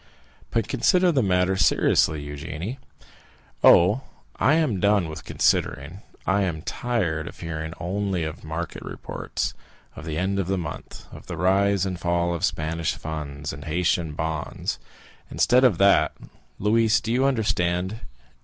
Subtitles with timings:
[0.49, 2.77] "But consider the matter seriously, Eugénie!"
[3.63, 4.01] "Oh,
[4.37, 6.01] I am done with considering!
[6.25, 9.53] I am tired of hearing only of market reports,
[9.95, 13.63] of the end of the month, of the rise and fall of Spanish funds, of
[13.65, 14.79] Haitian bonds.
[15.29, 16.13] Instead of that,
[16.57, 17.99] Louise—do you understand?